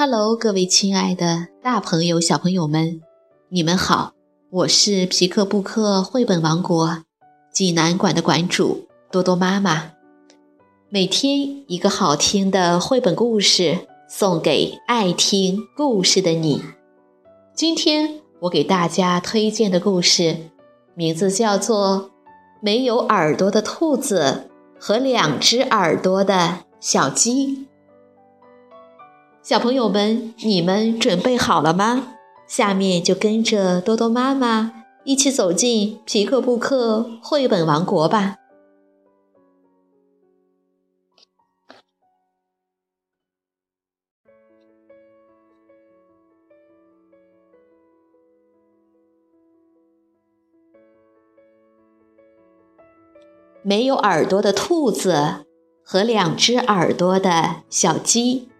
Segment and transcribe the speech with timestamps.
[0.00, 3.02] Hello，各位亲爱的大朋友、小朋友们，
[3.48, 4.12] 你们好！
[4.48, 7.02] 我是皮克布克绘本王国
[7.52, 9.90] 济南馆的馆主多多妈妈。
[10.88, 16.62] 每天一个好听的绘本故事，送给爱听故事的你。
[17.52, 20.36] 今天我给大家推荐的故事，
[20.94, 22.02] 名字叫做
[22.60, 27.56] 《没有耳朵的兔子和两只耳朵的小鸡》。
[29.48, 32.16] 小朋友们，你们准备好了吗？
[32.46, 38.36] 下面就跟着多多妈妈一起走进皮克布克绘本王国吧。
[53.62, 55.46] 没有耳朵的兔子
[55.82, 58.50] 和两只耳朵的小鸡。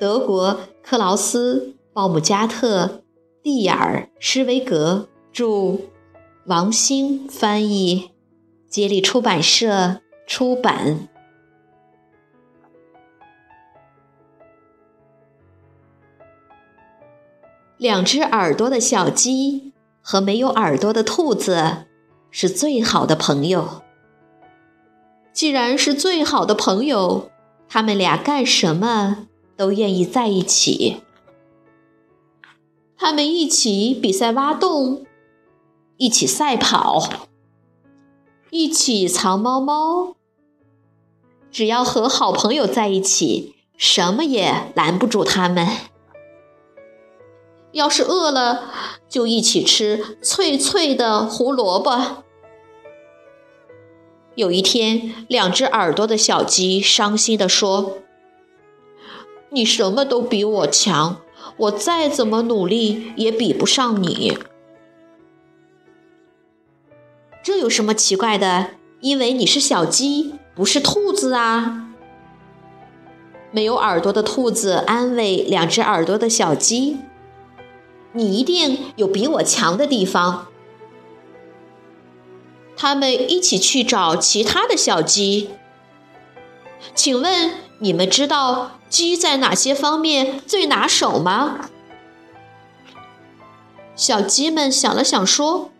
[0.00, 3.02] 德国克劳斯·鲍姆加特、
[3.42, 5.76] 蒂尔·施维格著，
[6.46, 8.10] 王兴翻译，
[8.66, 11.06] 接力出版社出版。
[17.76, 21.84] 两只耳朵的小鸡和没有耳朵的兔子
[22.30, 23.82] 是最好的朋友。
[25.34, 27.30] 既然是最好的朋友，
[27.68, 29.26] 他们俩干什么？
[29.60, 31.02] 都愿意在一起，
[32.96, 35.04] 他们一起比赛挖洞，
[35.98, 37.26] 一起赛跑，
[38.48, 40.16] 一起藏猫猫。
[41.50, 45.68] 只要和好朋友在一起，什么也拦不住他们。
[47.72, 48.72] 要是饿了，
[49.10, 52.24] 就一起吃脆脆的胡萝卜。
[54.36, 57.98] 有一天，两只耳朵的小鸡伤心地说。
[59.50, 61.20] 你什么都比我强，
[61.56, 64.38] 我再怎么努力也比不上你。
[67.42, 68.70] 这有什么奇怪的？
[69.00, 71.88] 因为你是小鸡，不是兔子啊！
[73.50, 76.98] 没有耳朵的兔子安慰两只耳朵的小鸡
[78.12, 80.46] ：“你一定有比我强的地方。”
[82.76, 85.50] 他们一起去找其他的小鸡。
[86.94, 88.72] 请问你们知道？
[88.88, 91.70] 鸡在哪些方面最拿手吗？
[93.94, 95.70] 小鸡们想了想说：“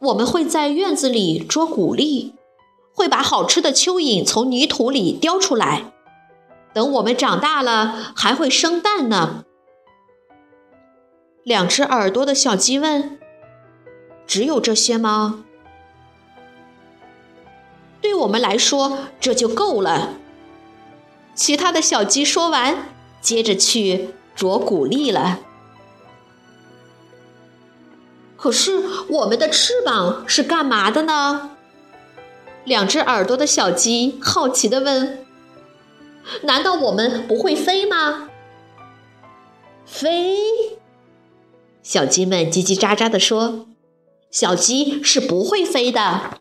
[0.00, 2.34] 我们会在院子里捉谷粒，
[2.92, 5.92] 会把好吃的蚯蚓从泥土里叼出来。
[6.74, 9.44] 等我们长大了，还会生蛋呢。”
[11.44, 13.20] 两只耳朵的小鸡问
[14.26, 15.44] ：“只有这些吗？”
[18.26, 20.14] 我们来说，这就够了。
[21.36, 22.88] 其他的小鸡说完，
[23.20, 25.40] 接着去啄谷粒了。
[28.36, 31.52] 可是我们的翅膀是干嘛的呢？
[32.64, 35.24] 两只耳朵的小鸡好奇地问
[36.42, 38.28] ：“难道我们不会飞吗？”
[39.86, 40.36] 飞？
[41.80, 43.66] 小鸡们叽叽喳喳地说
[44.32, 46.40] ：“小鸡是不会飞的。”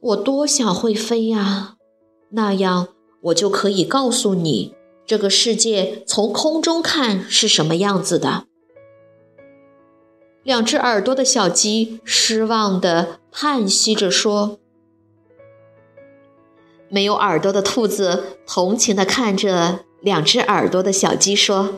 [0.00, 1.74] 我多想会飞呀！
[2.30, 2.88] 那样，
[3.24, 4.74] 我就可以告诉你，
[5.04, 8.44] 这个世界从空中看是什么样子的。
[10.42, 14.58] 两只耳朵的小鸡失望地叹息着说
[16.88, 21.68] ：“没有耳朵的兔子同情地看着两只耳朵的小鸡说：‘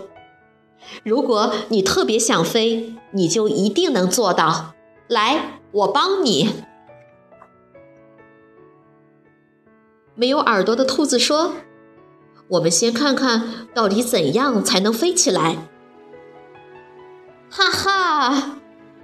[1.02, 4.74] 如果你特别想飞，你就一定能做到。
[5.08, 6.62] 来，我帮你。’”
[10.14, 11.54] 没有耳朵的兔子说
[12.48, 15.68] ：“我们先看看到底怎样才能飞起来。”
[17.50, 18.58] 哈哈，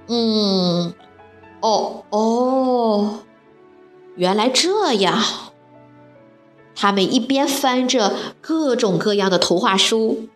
[0.08, 0.94] 嗯，
[1.60, 3.18] 哦哦，
[4.16, 5.18] 原来这样。
[6.74, 10.28] 他们一边翻着各种各样的图画书，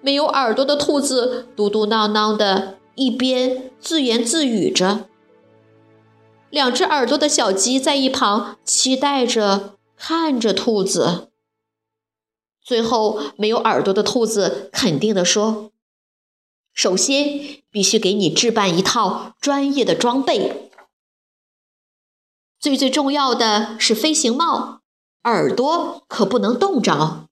[0.00, 5.06] 没有耳朵的兔子嘟嘟囔囔的，一边自言自语着。
[6.52, 11.30] 两只耳朵的小鸡在一旁期待着看着兔子。
[12.60, 15.72] 最后，没有耳朵的兔子肯定地说
[16.74, 20.70] ：“首先，必须给你置办一套专业的装备。
[22.60, 24.82] 最最重要的是飞行帽，
[25.24, 27.28] 耳朵可不能冻着。”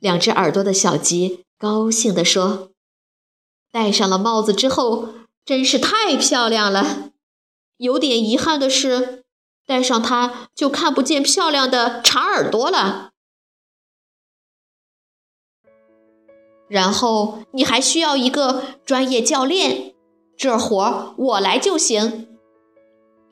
[0.00, 2.72] 两只耳朵的小鸡高兴地说
[3.70, 5.14] ：“戴上了帽子之后，
[5.44, 7.10] 真是太漂亮了。”
[7.82, 9.24] 有点遗憾的是，
[9.66, 13.10] 戴上它就看不见漂亮的长耳朵了。
[16.68, 19.94] 然后你还需要一个专业教练，
[20.36, 22.28] 这活儿我来就行。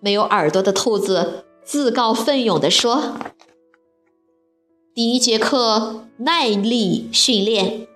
[0.01, 3.15] 没有耳朵的兔子自告奋勇地说
[4.93, 7.87] ：“第一节课耐力训练，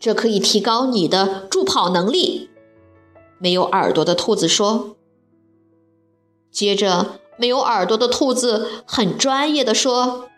[0.00, 2.50] 这可以提高你的助跑能力。”
[3.38, 4.96] 没有耳朵的兔子说。
[6.50, 10.30] 接着，没有耳朵的兔子很专业的说：“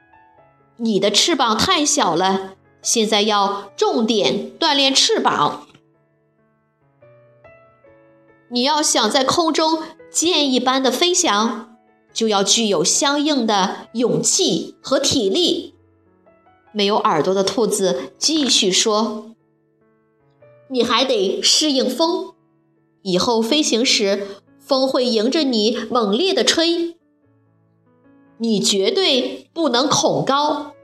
[0.78, 5.66] 你的翅膀太小了，现在要重点锻炼翅膀。
[8.48, 11.76] 你要想在空中箭一般的飞翔，
[12.12, 15.74] 就要具有相应的勇气和体力。”
[16.72, 19.30] 没有耳朵的兔子继续说
[20.68, 22.34] ：“你还得适应风，
[23.08, 24.26] 以后飞行时。”
[24.68, 26.94] 风会迎着你猛烈的吹，
[28.36, 30.74] 你绝对不能恐高。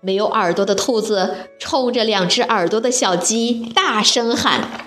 [0.00, 4.86] 没有耳朵的兔子冲着两只耳朵的小鸡大声喊。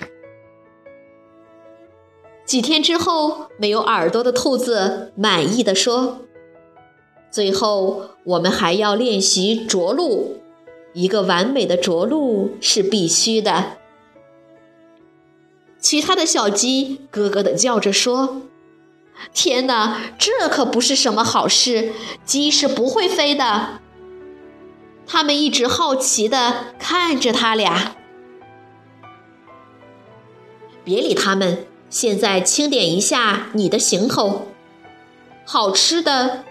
[2.44, 6.22] 几天之后，没有耳朵的兔子满意的说
[7.30, 10.38] ：“最后，我们还要练习着陆，
[10.92, 13.76] 一个完美的着陆是必须的。”
[15.88, 18.42] 其他的小鸡咯咯的叫着说
[19.32, 21.92] ：“天哪，这可不是什么好事！
[22.24, 23.78] 鸡是不会飞的。”
[25.06, 27.94] 他们一直好奇的看着他俩。
[30.82, 34.48] 别理他们，现在清点一下你的行头：
[35.44, 36.42] 好吃的、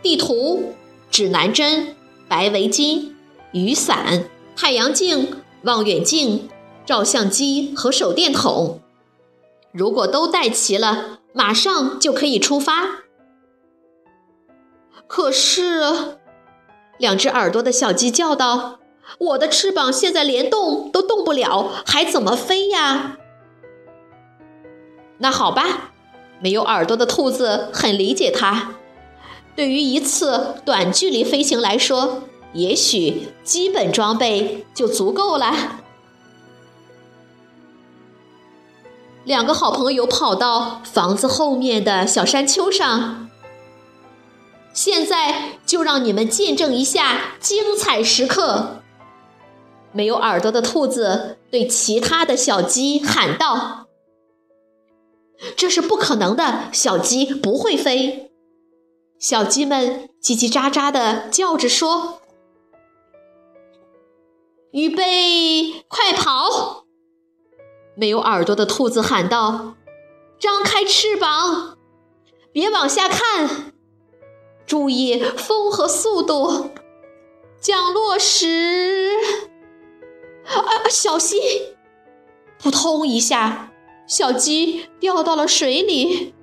[0.00, 0.74] 地图、
[1.10, 1.96] 指南针、
[2.28, 3.10] 白围巾、
[3.50, 6.48] 雨伞、太阳镜、望远镜。
[6.88, 8.80] 照相机和手电筒，
[9.72, 13.00] 如果都带齐了，马上就可以出发。
[15.06, 16.16] 可是，
[16.96, 18.78] 两只耳朵的小鸡叫道
[19.20, 23.18] ：“我的翅膀现在连动都动不了，还怎么飞呀？”
[25.20, 25.92] 那好吧，
[26.40, 28.76] 没有耳朵的兔子很理解它。
[29.54, 32.22] 对于一次短距离飞行来说，
[32.54, 35.82] 也许基本装备就足够了。
[39.28, 43.28] 两个好朋友跑到房子后面的小山丘上。
[44.72, 48.80] 现在就让你们见证一下精彩时刻！
[49.92, 53.88] 没有耳朵的兔子对其他的小鸡喊道
[55.54, 58.32] ：“这是不可能的，小鸡不会飞。”
[59.20, 62.22] 小鸡们叽叽喳喳的叫着说
[64.72, 66.86] ：“预备，快跑！”
[68.00, 69.74] 没有耳朵的兔子喊道
[70.38, 71.76] ：“张开翅膀，
[72.52, 73.72] 别往下看，
[74.64, 76.70] 注意风和速度。
[77.60, 79.10] 降落时，
[80.46, 81.40] 啊，小心！
[82.60, 83.72] 扑通一下，
[84.06, 86.36] 小鸡掉到了水里。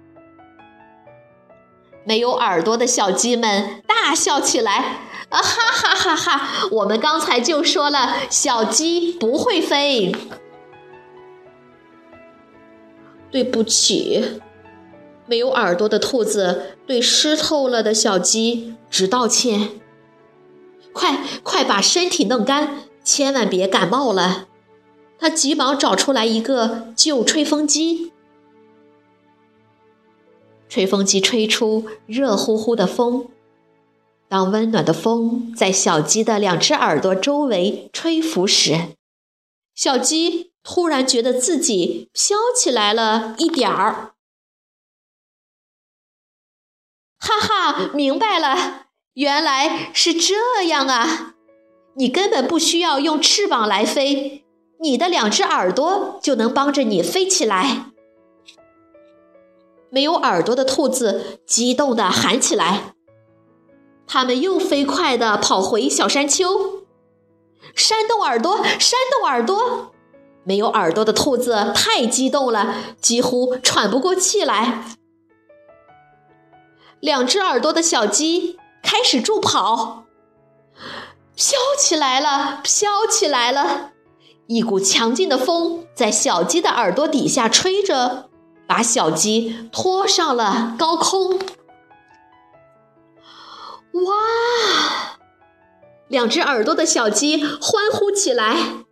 [2.04, 4.98] 没有耳朵的小鸡们大笑起来
[5.32, 6.68] ：“啊哈哈哈哈！
[6.72, 10.14] 我们刚才就说了，小鸡不会飞。”
[13.32, 14.40] 对不起，
[15.26, 19.72] 没有耳朵的兔子对湿透了的小鸡直道歉。
[20.94, 24.48] 快快把身体弄干，千万别感冒了。
[25.20, 28.12] 他急忙找出来一个旧吹风机，
[30.70, 33.28] 吹风机吹出热乎乎的风。
[34.28, 38.90] 当温暖的风在小鸡的两只耳朵周围吹拂时，
[39.74, 40.52] 小鸡。
[40.68, 44.16] 突然觉得自己飘起来了一点儿，
[47.20, 51.36] 哈哈，明白了，原来是这样啊！
[51.98, 54.44] 你根本不需要用翅膀来飞，
[54.82, 57.92] 你的两只耳朵就能帮着你飞起来。
[59.92, 62.96] 没有耳朵的兔子激动地喊起来，
[64.08, 66.84] 它们又飞快地跑回小山丘，
[67.76, 69.92] 扇动耳朵，扇动耳朵。
[70.46, 74.86] 没有耳朵的兔子太激动了，几乎喘不过气来。
[77.00, 80.06] 两只耳朵的小鸡开始助跑，
[81.36, 83.92] 飘起来了，飘起来了！
[84.48, 88.30] 一股强劲的风在小鸡的耳朵底下吹着，
[88.68, 91.40] 把小鸡拖上了高空。
[93.94, 95.18] 哇！
[96.08, 98.85] 两只耳朵的小鸡欢呼起来。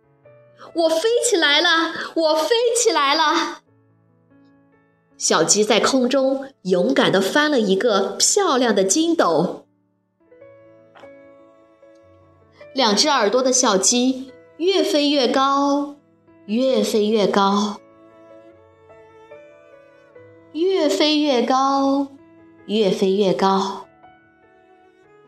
[0.74, 1.68] 我飞起来了！
[2.14, 3.60] 我飞起来了！
[5.16, 9.66] 小鸡在空中勇敢地翻了一个漂亮的筋斗。
[12.74, 15.94] 两只耳朵的小鸡越飞越高，
[16.46, 17.76] 越飞越高，
[20.52, 22.08] 越飞越高，
[22.66, 23.86] 越飞越高。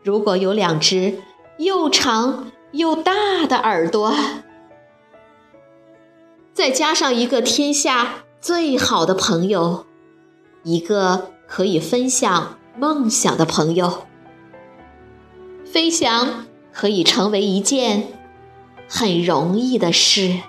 [0.03, 1.21] 如果有两只
[1.57, 4.13] 又长又大的耳朵，
[6.57, 9.85] 再加上一个天下最好的朋友，
[10.63, 14.07] 一个可以分享梦想的朋友，
[15.63, 16.47] 飞翔。
[16.73, 18.07] 可以成为一件
[18.87, 20.41] 很容易的事。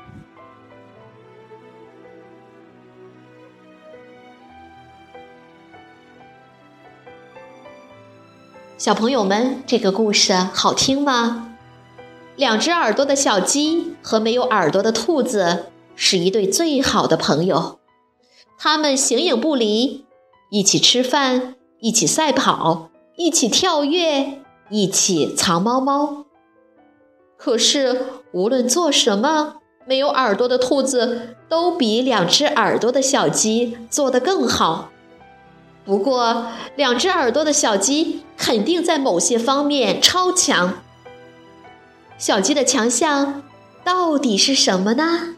[8.79, 11.57] 小朋友们，这个故事好听吗？
[12.37, 15.67] 两只耳朵的小鸡和没有耳朵的兔子
[16.01, 17.81] 是一对最好的朋友，
[18.57, 20.05] 它们形影不离，
[20.49, 24.41] 一起吃饭，一起赛跑，一起跳跃。
[24.71, 26.27] 一起藏猫猫。
[27.39, 29.55] 可是无论做什么，
[29.87, 34.91] 没有耳朵的兔子都比两只耳朵的小鸡做得更好。
[35.87, 40.83] 不过，两只耳朵的小鸡肯定在某些方面超强。
[42.19, 43.43] 小鸡的强项
[43.83, 45.35] 到底是什么呢？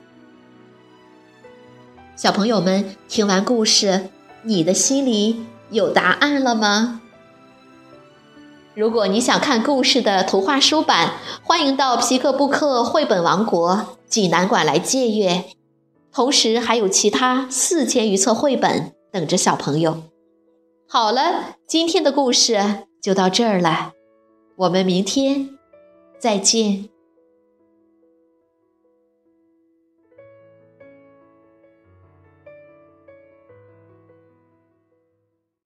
[2.21, 4.11] 小朋友们，听完故事，
[4.43, 7.01] 你的心里有答案了吗？
[8.75, 15.47] 如果你想看故事的图画书版，欢迎到皮克布克绘本王国济南馆来借阅。
[16.13, 20.03] 同时，还有其他四千余册绘本等着小朋友。
[20.87, 23.93] 好了，今天的故事就到这儿了，
[24.57, 25.57] 我们明天
[26.19, 26.91] 再见。